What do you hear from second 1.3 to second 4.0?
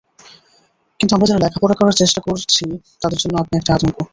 লেখালেখি করার চেষ্টা করছি, তাদের জন্য আপনি একটা আতঙ্ক।